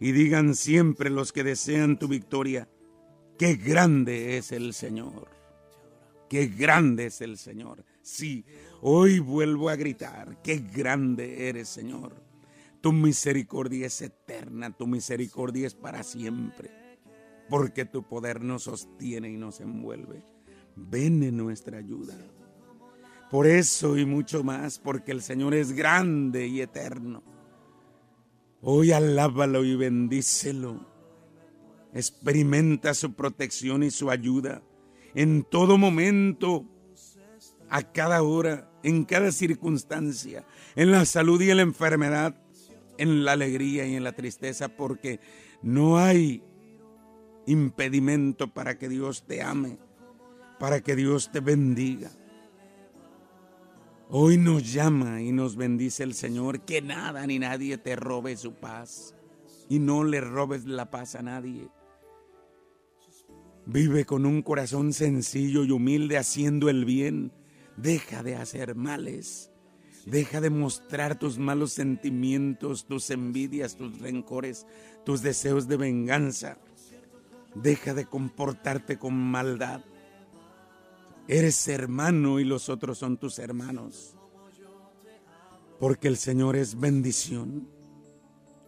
y 0.00 0.10
digan 0.10 0.56
siempre 0.56 1.10
los 1.10 1.30
que 1.30 1.44
desean 1.44 1.96
tu 1.96 2.08
victoria, 2.08 2.68
qué 3.38 3.54
grande 3.54 4.36
es 4.36 4.50
el 4.50 4.74
Señor, 4.74 5.28
qué 6.28 6.48
grande 6.48 7.06
es 7.06 7.20
el 7.20 7.38
Señor. 7.38 7.84
Sí, 8.02 8.44
hoy 8.80 9.20
vuelvo 9.20 9.68
a 9.68 9.76
gritar, 9.76 10.42
qué 10.42 10.58
grande 10.58 11.48
eres, 11.48 11.68
Señor. 11.68 12.31
Tu 12.82 12.92
misericordia 12.92 13.86
es 13.86 14.02
eterna, 14.02 14.76
tu 14.76 14.86
misericordia 14.86 15.66
es 15.66 15.74
para 15.74 16.02
siempre, 16.02 16.70
porque 17.48 17.86
tu 17.86 18.02
poder 18.02 18.42
nos 18.42 18.64
sostiene 18.64 19.30
y 19.30 19.38
nos 19.38 19.60
envuelve. 19.60 20.22
Ven 20.76 21.22
en 21.22 21.38
nuestra 21.38 21.78
ayuda. 21.78 22.14
Por 23.30 23.46
eso 23.46 23.96
y 23.96 24.04
mucho 24.04 24.44
más, 24.44 24.78
porque 24.78 25.12
el 25.12 25.22
Señor 25.22 25.54
es 25.54 25.72
grande 25.72 26.46
y 26.46 26.60
eterno. 26.60 27.22
Hoy 28.60 28.92
alábalo 28.92 29.64
y 29.64 29.74
bendícelo. 29.74 30.86
Experimenta 31.94 32.92
su 32.92 33.14
protección 33.14 33.82
y 33.82 33.90
su 33.90 34.10
ayuda 34.10 34.62
en 35.14 35.44
todo 35.44 35.78
momento, 35.78 36.66
a 37.68 37.82
cada 37.92 38.22
hora, 38.22 38.70
en 38.82 39.04
cada 39.04 39.30
circunstancia, 39.32 40.44
en 40.74 40.90
la 40.90 41.04
salud 41.04 41.40
y 41.40 41.50
en 41.50 41.56
la 41.58 41.62
enfermedad, 41.62 42.41
en 42.98 43.24
la 43.24 43.32
alegría 43.32 43.86
y 43.86 43.94
en 43.94 44.04
la 44.04 44.12
tristeza, 44.12 44.76
porque 44.76 45.20
no 45.62 45.98
hay 45.98 46.42
impedimento 47.46 48.52
para 48.52 48.78
que 48.78 48.88
Dios 48.88 49.24
te 49.26 49.42
ame, 49.42 49.78
para 50.58 50.80
que 50.80 50.96
Dios 50.96 51.30
te 51.30 51.40
bendiga. 51.40 52.10
Hoy 54.08 54.36
nos 54.36 54.72
llama 54.72 55.22
y 55.22 55.32
nos 55.32 55.56
bendice 55.56 56.02
el 56.02 56.14
Señor, 56.14 56.60
que 56.60 56.82
nada 56.82 57.26
ni 57.26 57.38
nadie 57.38 57.78
te 57.78 57.96
robe 57.96 58.36
su 58.36 58.54
paz 58.54 59.14
y 59.68 59.78
no 59.78 60.04
le 60.04 60.20
robes 60.20 60.66
la 60.66 60.90
paz 60.90 61.14
a 61.14 61.22
nadie. 61.22 61.68
Vive 63.64 64.04
con 64.04 64.26
un 64.26 64.42
corazón 64.42 64.92
sencillo 64.92 65.64
y 65.64 65.70
humilde 65.70 66.18
haciendo 66.18 66.68
el 66.68 66.84
bien. 66.84 67.32
Deja 67.76 68.22
de 68.22 68.36
hacer 68.36 68.74
males. 68.74 69.51
Deja 70.06 70.40
de 70.40 70.50
mostrar 70.50 71.18
tus 71.18 71.38
malos 71.38 71.72
sentimientos, 71.72 72.86
tus 72.86 73.10
envidias, 73.10 73.76
tus 73.76 74.00
rencores, 74.00 74.66
tus 75.04 75.22
deseos 75.22 75.68
de 75.68 75.76
venganza. 75.76 76.58
Deja 77.54 77.94
de 77.94 78.06
comportarte 78.06 78.98
con 78.98 79.14
maldad. 79.14 79.82
Eres 81.28 81.68
hermano 81.68 82.40
y 82.40 82.44
los 82.44 82.68
otros 82.68 82.98
son 82.98 83.16
tus 83.16 83.38
hermanos. 83.38 84.16
Porque 85.78 86.08
el 86.08 86.16
Señor 86.16 86.56
es 86.56 86.78
bendición. 86.78 87.68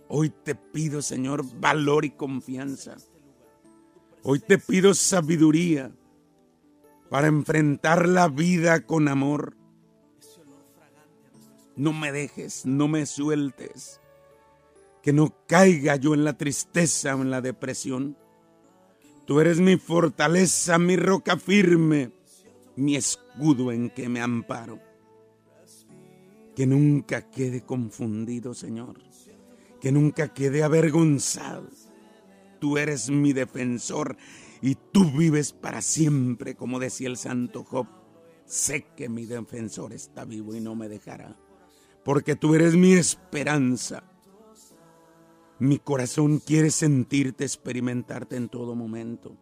Hoy 0.08 0.30
te 0.30 0.54
pido, 0.54 1.02
Señor, 1.02 1.44
valor 1.58 2.04
y 2.04 2.10
confianza. 2.10 2.96
Hoy 4.22 4.38
te 4.38 4.58
pido 4.58 4.94
sabiduría 4.94 5.90
para 7.10 7.26
enfrentar 7.26 8.08
la 8.08 8.28
vida 8.28 8.86
con 8.86 9.08
amor. 9.08 9.56
No 11.76 11.92
me 11.92 12.12
dejes, 12.12 12.66
no 12.66 12.88
me 12.88 13.06
sueltes. 13.06 14.00
Que 15.02 15.12
no 15.12 15.34
caiga 15.46 15.96
yo 15.96 16.14
en 16.14 16.24
la 16.24 16.38
tristeza 16.38 17.14
o 17.14 17.22
en 17.22 17.30
la 17.30 17.40
depresión. 17.40 18.16
Tú 19.26 19.40
eres 19.40 19.60
mi 19.60 19.76
fortaleza, 19.76 20.78
mi 20.78 20.96
roca 20.96 21.36
firme 21.36 22.12
mi 22.76 22.96
escudo 22.96 23.72
en 23.72 23.90
que 23.90 24.08
me 24.08 24.20
amparo. 24.20 24.80
Que 26.54 26.66
nunca 26.66 27.30
quede 27.30 27.62
confundido, 27.62 28.54
Señor. 28.54 29.00
Que 29.80 29.92
nunca 29.92 30.32
quede 30.32 30.62
avergonzado. 30.62 31.68
Tú 32.60 32.78
eres 32.78 33.10
mi 33.10 33.32
defensor 33.32 34.16
y 34.62 34.76
tú 34.76 35.10
vives 35.10 35.52
para 35.52 35.82
siempre, 35.82 36.54
como 36.54 36.78
decía 36.78 37.08
el 37.08 37.16
santo 37.16 37.64
Job. 37.64 37.86
Sé 38.46 38.86
que 38.96 39.08
mi 39.08 39.26
defensor 39.26 39.92
está 39.92 40.24
vivo 40.24 40.54
y 40.54 40.60
no 40.60 40.74
me 40.74 40.88
dejará, 40.88 41.36
porque 42.04 42.36
tú 42.36 42.54
eres 42.54 42.74
mi 42.74 42.92
esperanza. 42.92 44.04
Mi 45.58 45.78
corazón 45.78 46.38
quiere 46.38 46.70
sentirte, 46.70 47.44
experimentarte 47.44 48.36
en 48.36 48.48
todo 48.48 48.74
momento. 48.74 49.36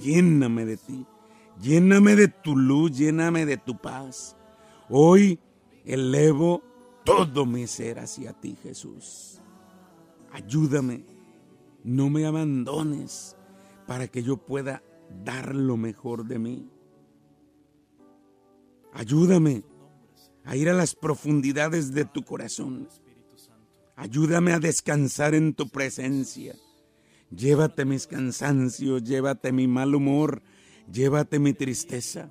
Lléname 0.00 0.64
de 0.64 0.76
ti 0.76 1.06
Lléname 1.60 2.16
de 2.16 2.28
tu 2.28 2.56
luz, 2.56 2.92
lléname 2.92 3.46
de 3.46 3.56
tu 3.56 3.76
paz. 3.78 4.36
Hoy 4.88 5.40
elevo 5.84 6.62
todo 7.04 7.46
mi 7.46 7.66
ser 7.66 7.98
hacia 7.98 8.32
ti, 8.34 8.56
Jesús. 8.62 9.40
Ayúdame, 10.32 11.04
no 11.82 12.10
me 12.10 12.26
abandones 12.26 13.36
para 13.86 14.08
que 14.08 14.22
yo 14.22 14.36
pueda 14.36 14.82
dar 15.24 15.54
lo 15.54 15.76
mejor 15.76 16.26
de 16.26 16.38
mí. 16.38 16.68
Ayúdame 18.92 19.62
a 20.46 20.56
ir 20.56 20.70
a 20.70 20.72
las 20.72 20.94
profundidades 20.94 21.92
de 21.92 22.06
tu 22.06 22.22
corazón. 22.22 22.88
Ayúdame 23.96 24.52
a 24.52 24.58
descansar 24.58 25.34
en 25.34 25.52
tu 25.52 25.68
presencia. 25.68 26.54
Llévate 27.30 27.84
mis 27.84 28.06
cansancios, 28.06 29.02
llévate 29.02 29.52
mi 29.52 29.66
mal 29.66 29.94
humor, 29.94 30.42
Llévate 30.92 31.40
mi 31.40 31.52
tristeza, 31.52 32.30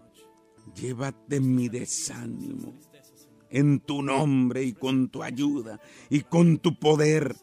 llévate 0.76 1.42
mi 1.42 1.68
desánimo. 1.68 2.74
En 3.50 3.80
tu 3.80 4.02
nombre 4.02 4.64
y 4.64 4.74
con 4.74 5.10
tu 5.10 5.24
ayuda 5.24 5.80
y 6.10 6.22
con 6.22 6.58
tu 6.58 6.80
poder, 6.80 7.36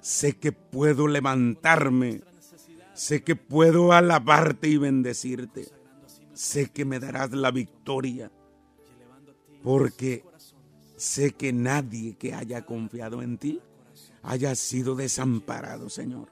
sé 0.00 0.36
que 0.36 0.52
puedo 0.52 1.06
levantarme, 1.06 2.22
sé 2.94 3.22
que 3.22 3.36
puedo 3.36 3.92
alabarte 3.92 4.68
y 4.68 4.78
bendecirte, 4.78 5.68
sé 6.34 6.70
que 6.70 6.84
me 6.84 6.98
darás 6.98 7.32
la 7.32 7.50
victoria, 7.50 8.30
porque 9.62 10.24
sé 10.96 11.32
que 11.32 11.52
nadie 11.52 12.16
que 12.16 12.34
haya 12.34 12.64
confiado 12.64 13.22
en 13.22 13.38
ti 13.38 13.60
haya 14.22 14.54
sido 14.54 14.94
desamparado, 14.94 15.88
Señor, 15.88 16.28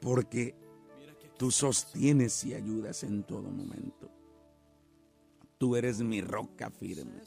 porque 0.00 0.54
Tú 1.40 1.50
sostienes 1.50 2.44
y 2.44 2.52
ayudas 2.52 3.02
en 3.02 3.22
todo 3.22 3.50
momento. 3.50 4.10
Tú 5.56 5.74
eres 5.74 6.02
mi 6.02 6.20
roca 6.20 6.68
firme, 6.68 7.22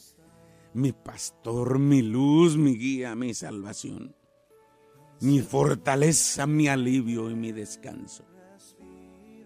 mi 0.76 0.92
pastor, 0.92 1.80
mi 1.80 2.04
luz, 2.04 2.56
mi 2.56 2.78
guía, 2.78 3.16
mi 3.16 3.34
salvación, 3.34 4.16
mi 5.20 5.40
fortaleza, 5.40 6.46
mi 6.46 6.68
alivio 6.68 7.32
y 7.32 7.34
mi 7.34 7.52
descanso. 7.54 8.24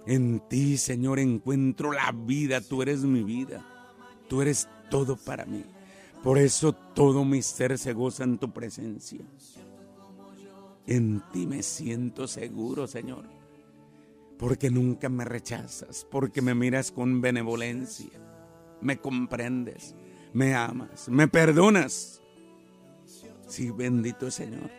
En 0.05 0.41
ti, 0.49 0.75
Señor, 0.75 1.19
encuentro 1.19 1.93
la 1.93 2.11
vida, 2.11 2.59
tú 2.59 2.81
eres 2.81 3.03
mi 3.03 3.23
vida, 3.23 3.65
tú 4.27 4.41
eres 4.41 4.67
todo 4.89 5.15
para 5.15 5.45
mí. 5.45 5.63
Por 6.23 6.37
eso 6.37 6.73
todo 6.73 7.23
mi 7.23 7.41
ser 7.41 7.77
se 7.77 7.93
goza 7.93 8.23
en 8.23 8.37
tu 8.37 8.51
presencia. 8.51 9.21
En 10.85 11.21
ti 11.31 11.45
me 11.45 11.63
siento 11.63 12.27
seguro, 12.27 12.87
Señor 12.87 13.37
porque 14.37 14.69
nunca 14.69 15.09
me 15.09 15.25
rechazas, 15.25 16.05
porque 16.09 16.41
me 16.41 16.53
miras 16.53 16.91
con 16.91 17.21
benevolencia, 17.21 18.11
me 18.81 18.97
comprendes, 18.97 19.95
me 20.33 20.53
amas, 20.53 21.09
me 21.09 21.27
perdonas. 21.27 22.21
Sí, 23.47 23.71
bendito 23.71 24.29
Señor, 24.29 24.69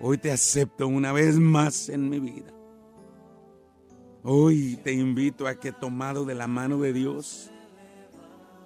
hoy 0.00 0.18
te 0.18 0.30
acepto 0.30 0.86
una 0.86 1.12
vez 1.12 1.38
más 1.38 1.88
en 1.88 2.08
mi 2.08 2.20
vida. 2.20 2.52
Hoy 4.22 4.78
te 4.84 4.92
invito 4.92 5.48
a 5.48 5.56
que 5.56 5.72
tomado 5.72 6.24
de 6.24 6.36
la 6.36 6.46
mano 6.46 6.78
de 6.78 6.92
Dios, 6.92 7.50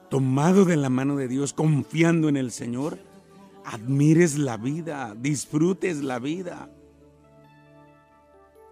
tomado 0.08 0.64
de 0.64 0.76
la 0.76 0.90
mano 0.90 1.16
de 1.16 1.28
Dios, 1.28 1.52
confiando 1.52 2.28
en 2.28 2.36
el 2.36 2.50
Señor, 2.50 2.98
admires 3.64 4.38
la 4.38 4.56
vida, 4.56 5.14
disfrutes 5.18 5.98
la 5.98 6.18
vida 6.18 6.70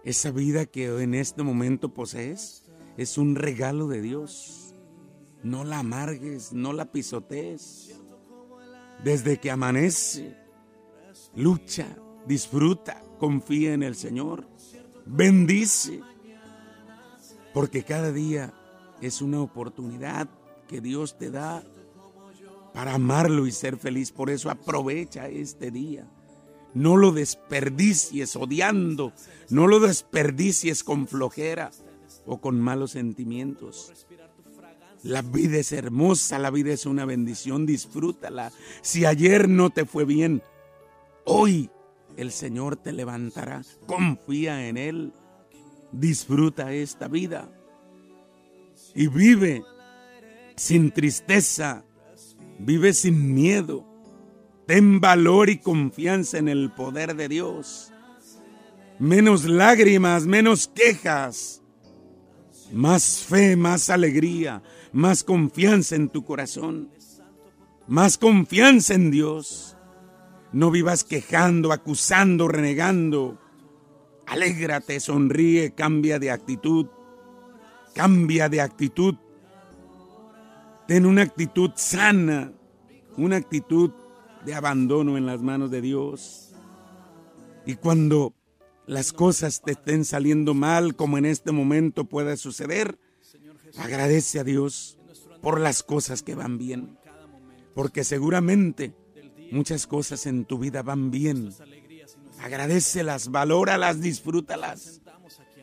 esa 0.05 0.29
vida 0.29 0.67
que 0.67 0.85
en 1.01 1.15
este 1.15 1.41
momento 1.41 1.89
posees 1.89 2.63
es 2.95 3.17
un 3.17 3.35
regalo 3.35 3.87
de 3.87 4.01
Dios. 4.01 4.75
No 5.41 5.63
la 5.63 5.79
amargues, 5.79 6.53
no 6.53 6.73
la 6.73 6.91
pisotees. 6.91 7.99
Desde 9.03 9.39
que 9.39 9.49
amanece, 9.49 10.37
lucha, 11.35 11.87
disfruta, 12.27 13.03
confía 13.17 13.73
en 13.73 13.81
el 13.81 13.95
Señor, 13.95 14.47
bendice. 15.07 16.01
Porque 17.51 17.83
cada 17.83 18.11
día 18.11 18.53
es 19.01 19.23
una 19.23 19.41
oportunidad 19.41 20.29
que 20.67 20.81
Dios 20.81 21.17
te 21.17 21.31
da 21.31 21.63
para 22.73 22.95
amarlo 22.95 23.47
y 23.47 23.51
ser 23.51 23.77
feliz. 23.77 24.11
Por 24.11 24.29
eso 24.29 24.49
aprovecha 24.49 25.27
este 25.29 25.71
día. 25.71 26.07
No 26.73 26.97
lo 26.97 27.13
desperdicies 27.13 28.35
odiando, 28.35 29.13
no 29.49 29.65
lo 29.67 29.79
desperdicies 29.79 30.83
con 30.83 31.07
flojera 31.07 31.71
o 32.25 32.41
con 32.41 32.59
malos 32.59 32.91
sentimientos. 32.91 33.93
La 35.01 35.21
vida 35.21 35.57
es 35.57 35.71
hermosa, 35.71 36.37
la 36.37 36.49
vida 36.49 36.73
es 36.73 36.85
una 36.85 37.05
bendición, 37.05 37.65
disfrútala. 37.65 38.51
Si 38.81 39.05
ayer 39.05 39.47
no 39.47 39.69
te 39.69 39.85
fue 39.85 40.03
bien, 40.03 40.41
hoy 41.23 41.69
el 42.17 42.31
Señor 42.31 42.75
te 42.75 42.91
levantará. 42.91 43.61
Confía 43.85 44.67
en 44.67 44.77
Él. 44.77 45.13
Disfruta 45.91 46.73
esta 46.73 47.07
vida. 47.07 47.49
y 48.93 49.07
vive 49.07 49.63
sin 50.55 50.91
tristeza, 50.91 51.85
vive 52.59 52.93
sin 52.93 53.33
miedo. 53.33 53.85
Ten 54.65 54.99
valor 54.99 55.49
y 55.49 55.59
confianza 55.59 56.37
en 56.37 56.47
el 56.47 56.71
poder 56.71 57.15
de 57.15 57.27
Dios. 57.27 57.91
Menos 58.97 59.45
lágrimas, 59.45 60.25
menos 60.25 60.67
quejas. 60.67 61.61
Más 62.71 63.19
fe, 63.19 63.55
más 63.55 63.89
alegría, 63.89 64.63
más 64.91 65.23
confianza 65.23 65.95
en 65.95 66.09
tu 66.09 66.25
corazón. 66.25 66.89
Más 67.87 68.17
confianza 68.17 68.95
en 68.95 69.11
Dios. 69.11 69.77
No 70.51 70.71
vivas 70.71 71.03
quejando, 71.03 71.71
acusando, 71.71 72.47
renegando. 72.47 73.39
Alégrate, 74.25 74.99
sonríe, 74.99 75.75
cambia 75.75 76.17
de 76.17 76.31
actitud. 76.31 76.87
Cambia 77.93 78.49
de 78.49 78.61
actitud. 78.61 79.15
Ten 80.87 81.05
una 81.05 81.23
actitud 81.23 81.71
sana, 81.75 82.53
una 83.17 83.37
actitud 83.37 83.91
de 84.45 84.53
abandono 84.53 85.17
en 85.17 85.25
las 85.25 85.41
manos 85.41 85.71
de 85.71 85.81
Dios. 85.81 86.51
Y 87.65 87.75
cuando 87.75 88.33
las 88.85 89.11
cosas 89.11 89.61
te 89.61 89.71
estén 89.71 90.05
saliendo 90.05 90.53
mal, 90.53 90.95
como 90.95 91.17
en 91.17 91.25
este 91.25 91.51
momento 91.51 92.05
puede 92.05 92.37
suceder, 92.37 92.99
agradece 93.77 94.39
a 94.39 94.43
Dios 94.43 94.99
por 95.41 95.59
las 95.59 95.81
cosas 95.81 96.21
que 96.21 96.35
van 96.35 96.59
bien. 96.59 96.97
Porque 97.73 98.03
seguramente 98.03 98.93
muchas 99.51 99.87
cosas 99.87 100.27
en 100.27 100.45
tu 100.45 100.59
vida 100.59 100.83
van 100.83 101.09
bien. 101.09 101.51
Agradecelas, 102.41 103.31
valóralas, 103.31 104.01
disfrútalas. 104.01 105.01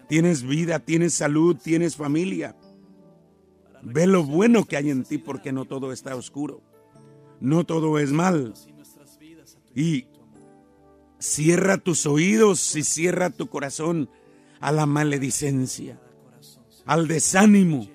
Tienes 0.09 0.43
vida, 0.43 0.81
tienes 0.81 1.15
salud, 1.15 1.57
tienes 1.57 1.95
familia. 1.95 2.57
Ve 3.83 4.07
lo 4.07 4.25
bueno 4.25 4.65
que 4.65 4.77
hay 4.77 4.91
en 4.91 5.03
ti 5.05 5.19
porque 5.19 5.53
no 5.53 5.65
todo 5.65 5.93
está 5.93 6.15
oscuro. 6.15 6.63
No 7.41 7.65
todo 7.65 7.99
es 7.99 8.13
mal. 8.13 8.55
Y 9.75 10.07
cierra 11.19 11.79
tus 11.79 12.07
oídos 12.07 12.77
y 12.77 12.83
cierra 12.83 13.31
tu 13.31 13.49
corazón 13.49 14.09
a 14.61 14.71
la 14.71 14.87
maledicencia, 14.87 16.01
al 16.85 17.09
desánimo, 17.09 17.89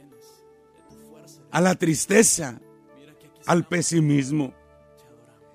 a 1.51 1.61
la 1.61 1.75
tristeza, 1.75 2.59
al 3.45 3.67
pesimismo. 3.67 4.53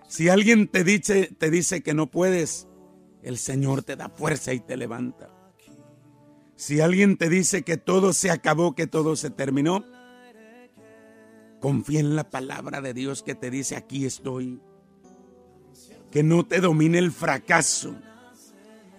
Si 0.09 0.29
alguien 0.29 0.69
te 0.69 0.85
dice, 0.85 1.31
te 1.39 1.51
dice 1.51 1.83
que 1.83 1.93
no 1.93 2.11
puedes, 2.11 2.69
el 3.23 3.37
Señor 3.39 3.83
te 3.83 3.97
da 3.97 4.09
fuerza 4.09 4.53
y 4.55 4.61
te 4.61 4.77
levanta. 4.77 5.31
Si 6.57 6.81
alguien 6.81 7.17
te 7.17 7.29
dice 7.29 7.63
que 7.63 7.77
todo 7.77 8.13
se 8.13 8.31
acabó, 8.31 8.75
que 8.75 8.87
todo 8.87 9.17
se 9.17 9.31
terminó, 9.31 9.85
confía 11.63 12.01
en 12.01 12.17
la 12.17 12.29
palabra 12.29 12.81
de 12.81 12.93
Dios 12.93 13.23
que 13.23 13.37
te 13.37 13.49
dice, 13.49 13.77
aquí 13.77 14.05
estoy. 14.05 14.61
Que 16.11 16.25
no 16.25 16.45
te 16.45 16.61
domine 16.61 16.99
el 16.99 17.13
fracaso, 17.13 17.95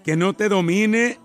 que 0.04 0.16
no 0.16 0.34
te 0.34 0.50
domine 0.50 1.20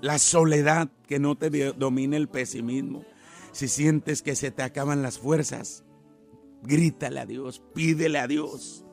la 0.00 0.18
soledad, 0.18 0.88
que 1.06 1.20
no 1.20 1.36
te 1.36 1.50
domine 1.74 2.16
el 2.16 2.28
pesimismo. 2.28 3.04
Si 3.52 3.68
sientes 3.68 4.22
que 4.22 4.34
se 4.34 4.50
te 4.50 4.62
acaban 4.62 5.02
las 5.02 5.18
fuerzas, 5.18 5.84
grítale 6.62 7.20
a 7.20 7.26
Dios, 7.26 7.62
pídele 7.74 8.18
a 8.18 8.26
Dios, 8.26 8.84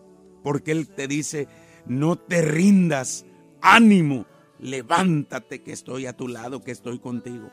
porque 0.43 0.71
Él 0.71 0.89
te 0.89 1.07
dice, 1.07 1.47
no 1.85 2.17
te 2.17 2.41
rindas, 2.41 3.25
ánimo, 3.61 4.25
levántate 4.59 5.63
que 5.63 5.71
estoy 5.71 6.07
a 6.07 6.15
tu 6.15 6.27
lado, 6.27 6.61
que 6.61 6.71
estoy 6.71 6.99
contigo. 6.99 7.49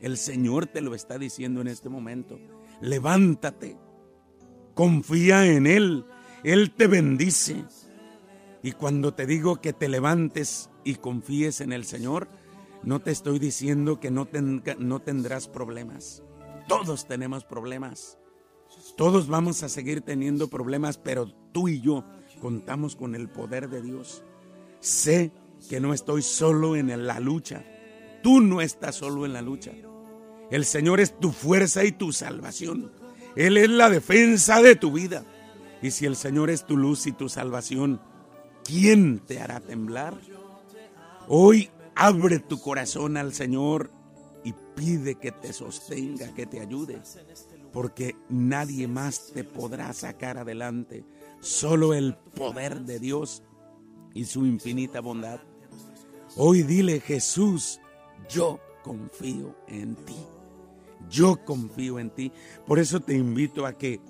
El 0.00 0.16
Señor 0.16 0.66
te 0.66 0.80
lo 0.80 0.94
está 0.94 1.18
diciendo 1.18 1.60
en 1.60 1.68
este 1.68 1.90
momento. 1.90 2.38
Levántate, 2.80 3.76
confía 4.74 5.46
en 5.46 5.66
Él, 5.66 6.06
Él 6.44 6.72
te 6.72 6.86
bendice. 6.86 7.64
Y 8.62 8.72
cuando 8.72 9.14
te 9.14 9.26
digo 9.26 9.60
que 9.60 9.72
te 9.72 9.88
levantes 9.88 10.70
y 10.84 10.96
confíes 10.96 11.60
en 11.60 11.72
el 11.72 11.84
Señor, 11.84 12.28
no 12.82 13.00
te 13.00 13.10
estoy 13.10 13.38
diciendo 13.38 14.00
que 14.00 14.10
no, 14.10 14.28
no 14.78 15.00
tendrás 15.00 15.48
problemas. 15.48 16.22
Todos 16.68 17.06
tenemos 17.06 17.44
problemas. 17.44 18.18
Todos 18.96 19.28
vamos 19.28 19.62
a 19.62 19.68
seguir 19.68 20.02
teniendo 20.02 20.48
problemas, 20.48 20.96
pero 20.98 21.26
tú 21.52 21.68
y 21.68 21.80
yo 21.80 22.04
contamos 22.40 22.96
con 22.96 23.14
el 23.14 23.28
poder 23.28 23.68
de 23.68 23.82
Dios. 23.82 24.22
Sé 24.80 25.32
que 25.68 25.80
no 25.80 25.92
estoy 25.92 26.22
solo 26.22 26.76
en 26.76 27.06
la 27.06 27.20
lucha. 27.20 27.64
Tú 28.22 28.40
no 28.40 28.60
estás 28.60 28.96
solo 28.96 29.26
en 29.26 29.32
la 29.32 29.42
lucha. 29.42 29.72
El 30.50 30.64
Señor 30.64 31.00
es 31.00 31.18
tu 31.18 31.32
fuerza 31.32 31.84
y 31.84 31.92
tu 31.92 32.12
salvación. 32.12 32.90
Él 33.36 33.56
es 33.56 33.70
la 33.70 33.88
defensa 33.88 34.60
de 34.60 34.74
tu 34.74 34.92
vida. 34.92 35.24
Y 35.82 35.92
si 35.92 36.06
el 36.06 36.16
Señor 36.16 36.50
es 36.50 36.66
tu 36.66 36.76
luz 36.76 37.06
y 37.06 37.12
tu 37.12 37.28
salvación, 37.28 38.00
¿quién 38.64 39.20
te 39.20 39.40
hará 39.40 39.60
temblar? 39.60 40.18
Hoy 41.28 41.70
abre 41.94 42.40
tu 42.40 42.60
corazón 42.60 43.16
al 43.16 43.32
Señor 43.32 43.90
y 44.42 44.54
pide 44.74 45.14
que 45.14 45.32
te 45.32 45.52
sostenga, 45.52 46.34
que 46.34 46.46
te 46.46 46.60
ayude, 46.60 47.00
porque 47.72 48.16
nadie 48.28 48.88
más 48.88 49.32
te 49.32 49.44
podrá 49.44 49.92
sacar 49.92 50.38
adelante, 50.38 51.04
solo 51.40 51.94
el 51.94 52.14
poder 52.14 52.80
de 52.80 52.98
Dios 52.98 53.42
y 54.12 54.24
su 54.24 54.44
infinita 54.44 55.00
bondad. 55.00 55.40
Hoy 56.36 56.62
dile 56.62 57.00
Jesús, 57.00 57.80
yo 58.28 58.58
confío 58.82 59.54
en 59.68 59.94
ti. 59.94 60.16
Yo 61.08 61.44
confío 61.44 61.98
en 61.98 62.10
ti. 62.10 62.32
Por 62.66 62.78
eso 62.78 63.00
te 63.00 63.14
invito 63.14 63.66
a 63.66 63.78
que 63.78 64.00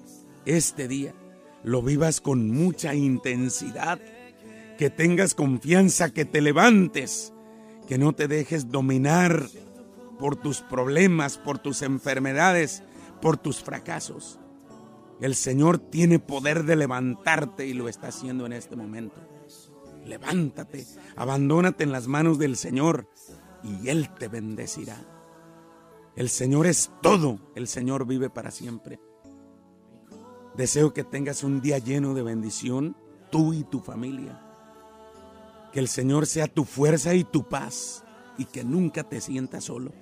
este 0.44 0.88
día 0.88 1.14
lo 1.62 1.82
vivas 1.82 2.20
con 2.20 2.50
mucha 2.50 2.94
intensidad, 2.94 4.00
que 4.78 4.90
tengas 4.90 5.34
confianza, 5.34 6.10
que 6.10 6.24
te 6.24 6.40
levantes, 6.40 7.32
que 7.86 7.98
no 7.98 8.14
te 8.14 8.28
dejes 8.28 8.70
dominar 8.70 9.46
por 10.18 10.36
tus 10.36 10.60
problemas, 10.60 11.38
por 11.38 11.58
tus 11.58 11.82
enfermedades, 11.82 12.82
por 13.20 13.36
tus 13.36 13.62
fracasos. 13.62 14.38
El 15.20 15.34
Señor 15.34 15.78
tiene 15.78 16.18
poder 16.18 16.64
de 16.64 16.76
levantarte 16.76 17.66
y 17.66 17.74
lo 17.74 17.88
está 17.88 18.08
haciendo 18.08 18.46
en 18.46 18.54
este 18.54 18.76
momento. 18.76 19.20
Levántate, 20.06 20.86
abandónate 21.14 21.84
en 21.84 21.92
las 21.92 22.06
manos 22.06 22.38
del 22.38 22.56
Señor 22.56 23.08
y 23.62 23.88
Él 23.88 24.08
te 24.18 24.28
bendecirá. 24.28 24.96
El 26.16 26.28
Señor 26.28 26.66
es 26.66 26.90
todo, 27.02 27.38
el 27.54 27.68
Señor 27.68 28.06
vive 28.06 28.30
para 28.30 28.50
siempre. 28.50 29.00
Deseo 30.56 30.92
que 30.92 31.04
tengas 31.04 31.44
un 31.44 31.60
día 31.60 31.78
lleno 31.78 32.14
de 32.14 32.22
bendición, 32.22 32.96
tú 33.30 33.52
y 33.52 33.62
tu 33.62 33.80
familia. 33.80 34.40
Que 35.72 35.78
el 35.78 35.88
Señor 35.88 36.26
sea 36.26 36.48
tu 36.48 36.64
fuerza 36.64 37.14
y 37.14 37.22
tu 37.22 37.48
paz 37.48 38.04
y 38.36 38.44
que 38.46 38.64
nunca 38.64 39.04
te 39.04 39.20
sientas 39.20 39.64
solo. 39.64 39.92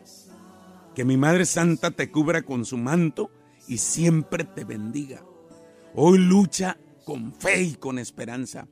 Que 0.94 1.04
mi 1.04 1.16
Madre 1.16 1.44
Santa 1.44 1.90
te 1.90 2.10
cubra 2.10 2.42
con 2.42 2.64
su 2.64 2.78
manto 2.78 3.30
y 3.66 3.78
siempre 3.78 4.44
te 4.44 4.64
bendiga. 4.64 5.22
Hoy 5.94 6.18
lucha 6.18 6.78
con 7.04 7.34
fe 7.34 7.62
y 7.62 7.74
con 7.74 7.98
esperanza. 7.98 8.66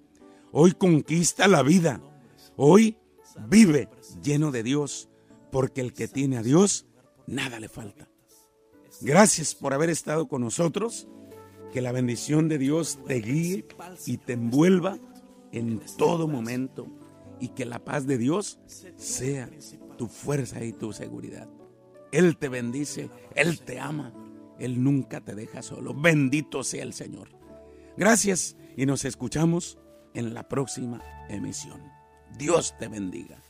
Hoy 0.52 0.72
conquista 0.72 1.48
la 1.48 1.62
vida. 1.62 2.00
Hoy 2.56 2.96
vive 3.48 3.90
lleno 4.22 4.50
de 4.50 4.62
Dios, 4.62 5.10
porque 5.52 5.82
el 5.82 5.92
que 5.92 6.08
tiene 6.08 6.38
a 6.38 6.42
Dios 6.42 6.86
nada 7.26 7.60
le 7.60 7.68
falta. 7.68 8.08
Gracias 9.00 9.54
por 9.54 9.74
haber 9.74 9.90
estado 9.90 10.28
con 10.28 10.42
nosotros. 10.42 11.08
Que 11.72 11.82
la 11.82 11.92
bendición 11.92 12.48
de 12.48 12.58
Dios 12.58 12.98
te 13.06 13.20
guíe 13.20 13.66
y 14.06 14.16
te 14.18 14.32
envuelva 14.34 14.98
en 15.52 15.80
todo 15.98 16.26
momento. 16.26 16.86
Y 17.38 17.48
que 17.48 17.66
la 17.66 17.84
paz 17.84 18.06
de 18.06 18.16
Dios 18.16 18.58
sea 18.96 19.50
tu 19.98 20.08
fuerza 20.08 20.64
y 20.64 20.72
tu 20.72 20.92
seguridad. 20.92 21.48
Él 22.12 22.36
te 22.38 22.48
bendice, 22.48 23.10
Él 23.34 23.60
te 23.60 23.78
ama, 23.78 24.14
Él 24.58 24.82
nunca 24.82 25.20
te 25.20 25.34
deja 25.34 25.60
solo. 25.60 25.92
Bendito 25.92 26.62
sea 26.62 26.82
el 26.82 26.94
Señor. 26.94 27.28
Gracias 27.96 28.56
y 28.76 28.86
nos 28.86 29.04
escuchamos 29.04 29.78
en 30.14 30.32
la 30.32 30.48
próxima 30.48 31.02
emisión. 31.28 31.82
Dios 32.38 32.74
te 32.78 32.88
bendiga. 32.88 33.42